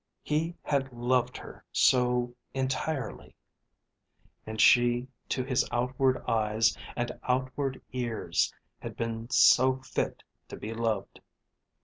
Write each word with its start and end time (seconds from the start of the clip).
He 0.23 0.55
had 0.63 0.91
loved 0.91 1.37
her 1.37 1.63
so 1.71 2.33
entirely; 2.55 3.35
and 4.47 4.59
she 4.59 5.07
to 5.29 5.43
his 5.43 5.63
outward 5.71 6.23
eyes 6.27 6.75
and 6.95 7.11
outward 7.21 7.79
ears 7.93 8.51
had 8.79 8.97
been 8.97 9.29
so 9.29 9.75
fit 9.83 10.23
to 10.47 10.57
be 10.57 10.73
loved! 10.73 11.21